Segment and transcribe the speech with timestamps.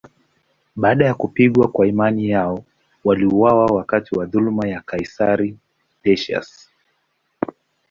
[0.75, 2.63] Baada ya kupigwa kwa imani yao,
[3.03, 5.57] waliuawa wakati wa dhuluma ya kaisari
[6.03, 6.69] Decius.